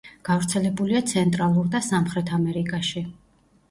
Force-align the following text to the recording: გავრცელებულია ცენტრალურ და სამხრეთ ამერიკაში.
გავრცელებულია 0.29 1.03
ცენტრალურ 1.13 1.71
და 1.79 1.85
სამხრეთ 1.91 2.37
ამერიკაში. 2.43 3.09